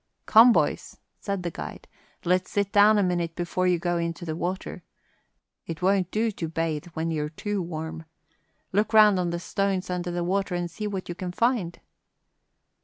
[0.25, 1.87] "Come, boys," said the guide,
[2.25, 4.81] "let's sit down a minute before you go into the water.
[5.67, 8.05] It won't do to bathe when you're too warm.
[8.71, 11.79] Look round on the stones under the water and see what you can find."